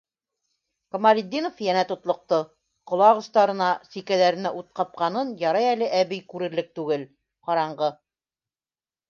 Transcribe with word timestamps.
-Камалетдинов 0.93 1.59
йәнә 1.65 1.83
тотлоҡто, 1.91 2.39
колаҡ 2.91 3.21
остарына, 3.25 3.67
сикәләренә 3.91 4.53
ут 4.63 4.69
ҡапҡанын 4.81 5.35
ярай 5.45 5.69
әле 5.75 5.91
әбей 6.01 6.25
күрерлек 6.35 6.75
түгел, 6.81 7.07
ҡараңғы. 7.51 7.93